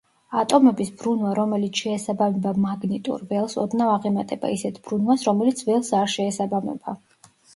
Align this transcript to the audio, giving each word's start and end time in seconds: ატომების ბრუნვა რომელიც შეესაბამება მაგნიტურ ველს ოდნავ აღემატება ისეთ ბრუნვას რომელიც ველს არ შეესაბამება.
ატომების 0.43 0.87
ბრუნვა 1.01 1.33
რომელიც 1.39 1.81
შეესაბამება 1.81 2.53
მაგნიტურ 2.63 3.25
ველს 3.33 3.55
ოდნავ 3.65 3.91
აღემატება 3.97 4.51
ისეთ 4.55 4.81
ბრუნვას 4.89 5.27
რომელიც 5.31 5.61
ველს 5.71 5.95
არ 6.01 6.11
შეესაბამება. 6.17 6.99